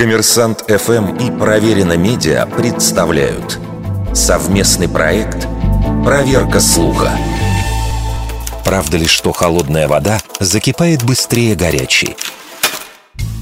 [0.00, 3.58] Коммерсант ФМ и Проверено Медиа представляют
[4.14, 5.46] совместный проект
[6.02, 7.12] «Проверка слуха».
[8.64, 12.16] Правда ли, что холодная вода закипает быстрее горячей?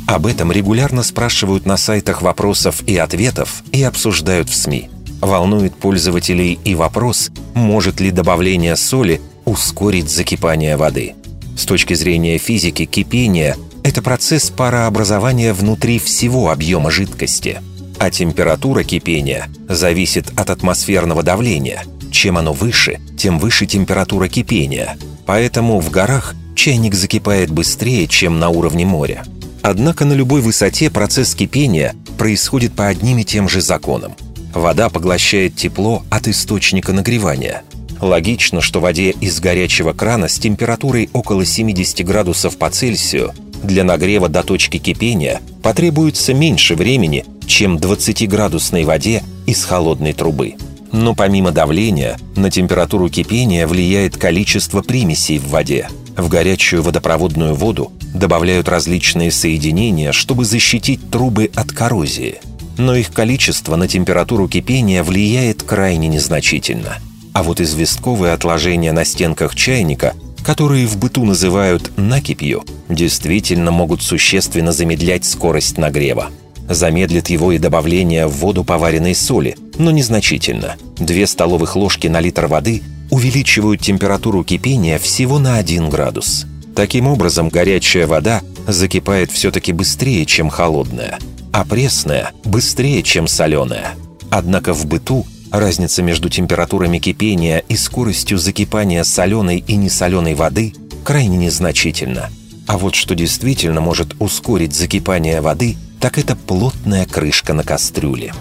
[0.09, 4.91] Об этом регулярно спрашивают на сайтах вопросов и ответов и обсуждают в СМИ.
[5.21, 11.15] Волнует пользователей и вопрос, может ли добавление соли ускорить закипание воды.
[11.57, 13.57] С точки зрения физики, кипение–
[13.89, 17.63] это процесс парообразования внутри всего объема жидкости.
[17.99, 21.85] А температура кипения зависит от атмосферного давления.
[22.13, 24.99] Чем оно выше, тем выше температура кипения.
[25.25, 29.25] Поэтому в горах чайник закипает быстрее, чем на уровне моря.
[29.63, 34.15] Однако на любой высоте процесс кипения происходит по одним и тем же законам.
[34.55, 37.63] Вода поглощает тепло от источника нагревания–
[38.01, 44.29] Логично, что воде из горячего крана с температурой около 70 градусов по Цельсию для нагрева
[44.29, 50.55] до точки кипения потребуется меньше времени, чем 20-градусной воде из холодной трубы.
[50.93, 55.89] Но помимо давления, на температуру кипения влияет количество примесей в воде.
[56.17, 62.41] В горячую водопроводную воду добавляют различные соединения, чтобы защитить трубы от коррозии.
[62.79, 66.99] Но их количество на температуру кипения влияет крайне незначительно–
[67.39, 74.73] а вот известковые отложения на стенках чайника, которые в быту называют накипью, действительно могут существенно
[74.73, 76.31] замедлять скорость нагрева.
[76.69, 80.77] Замедлит его и добавление в воду поваренной соли, но незначительно.
[80.99, 86.47] Две столовых ложки на литр воды увеличивают температуру кипения всего на 1 градус.
[86.75, 91.19] Таким образом, горячая вода закипает все-таки быстрее, чем холодная,
[91.53, 93.95] а пресная– быстрее, чем соленая.
[94.31, 100.75] Однако в быту Разница между температурами кипения и скоростью закипания соленой и несоленой воды
[101.05, 102.31] крайне незначительна.
[102.67, 108.35] А вот что действительно может ускорить закипание воды, так это плотная крышка на кастрюле.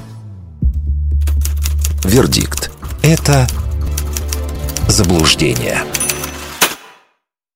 [2.03, 2.71] Вердикт.
[3.01, 3.47] Это
[4.89, 5.81] заблуждение.